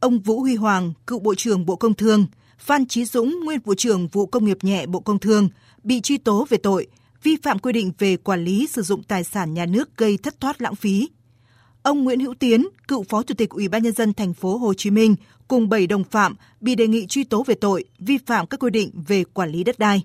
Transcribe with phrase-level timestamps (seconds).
[0.00, 2.26] ông Vũ Huy Hoàng, cựu Bộ trưởng Bộ Công Thương,
[2.58, 5.48] Phan Chí Dũng, nguyên Vụ trưởng Vụ Công nghiệp nhẹ Bộ Công Thương,
[5.82, 6.86] bị truy tố về tội
[7.22, 10.40] vi phạm quy định về quản lý sử dụng tài sản nhà nước gây thất
[10.40, 11.08] thoát lãng phí.
[11.82, 14.74] Ông Nguyễn Hữu Tiến, cựu Phó Chủ tịch Ủy ban nhân dân thành phố Hồ
[14.74, 15.16] Chí Minh
[15.48, 18.70] cùng 7 đồng phạm bị đề nghị truy tố về tội vi phạm các quy
[18.70, 20.02] định về quản lý đất đai.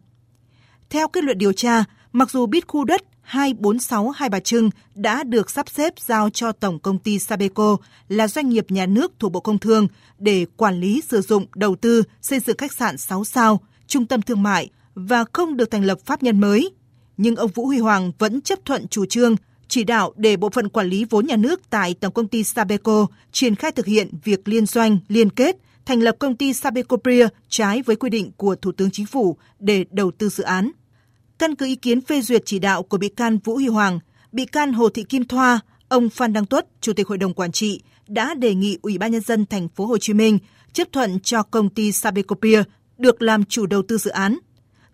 [0.89, 1.83] Theo kết luận điều tra,
[2.13, 6.51] mặc dù biết khu đất 246 Hai Bà Trưng đã được sắp xếp giao cho
[6.51, 7.77] Tổng công ty Sabeco
[8.09, 9.87] là doanh nghiệp nhà nước thuộc Bộ Công Thương
[10.19, 14.21] để quản lý sử dụng đầu tư xây dựng khách sạn 6 sao, trung tâm
[14.21, 16.71] thương mại và không được thành lập pháp nhân mới.
[17.17, 19.35] Nhưng ông Vũ Huy Hoàng vẫn chấp thuận chủ trương
[19.67, 23.07] chỉ đạo để bộ phận quản lý vốn nhà nước tại Tổng công ty Sabeco
[23.31, 27.27] triển khai thực hiện việc liên doanh, liên kết, thành lập công ty Sabeco Pria
[27.49, 30.71] trái với quy định của Thủ tướng Chính phủ để đầu tư dự án.
[31.39, 33.99] Căn cứ ý kiến phê duyệt chỉ đạo của bị can Vũ Huy Hoàng,
[34.31, 37.51] bị can Hồ Thị Kim Thoa, ông Phan Đăng Tuất, Chủ tịch Hội đồng quản
[37.51, 40.39] trị đã đề nghị Ủy ban nhân dân thành phố Hồ Chí Minh
[40.73, 42.63] chấp thuận cho công ty Sabecopia
[42.97, 44.37] được làm chủ đầu tư dự án.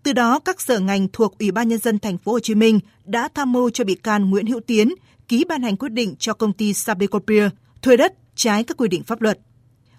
[0.02, 2.80] Từ đó, các sở ngành thuộc Ủy ban nhân dân thành phố Hồ Chí Minh
[3.04, 4.94] đã tham mưu cho bị can Nguyễn Hữu Tiến
[5.28, 7.48] ký ban hành quyết định cho công ty Sabecopia
[7.82, 9.38] thuê đất trái các quy định pháp luật.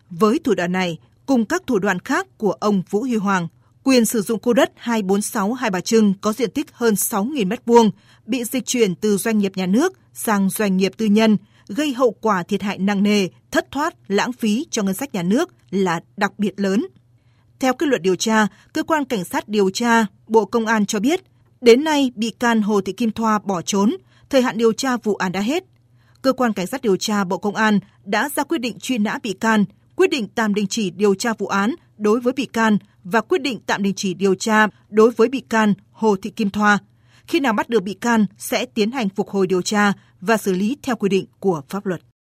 [0.10, 3.48] Với thủ đoạn này, cùng các thủ đoạn khác của ông Vũ Huy Hoàng,
[3.84, 7.90] quyền sử dụng khu đất 246 Hai Bà Trưng có diện tích hơn 6.000 m2
[8.26, 12.12] bị dịch chuyển từ doanh nghiệp nhà nước sang doanh nghiệp tư nhân, gây hậu
[12.12, 16.00] quả thiệt hại nặng nề, thất thoát, lãng phí cho ngân sách nhà nước là
[16.18, 16.86] đặc biệt lớn.
[17.60, 21.00] Theo kết luận điều tra, cơ quan cảnh sát điều tra Bộ Công an cho
[21.00, 21.22] biết,
[21.62, 23.96] đến nay bị can Hồ Thị Kim Thoa bỏ trốn,
[24.30, 25.64] thời hạn điều tra vụ án đã hết.
[26.22, 29.20] Cơ quan cảnh sát điều tra Bộ Công an đã ra quyết định truy nã
[29.24, 32.78] bị can, quyết định tạm đình chỉ điều tra vụ án đối với bị can
[33.04, 36.50] và quyết định tạm đình chỉ điều tra đối với bị can Hồ Thị Kim
[36.50, 36.80] Thoa.
[37.28, 40.54] Khi nào bắt được bị can sẽ tiến hành phục hồi điều tra và xử
[40.54, 42.02] lý theo quy định của pháp luật.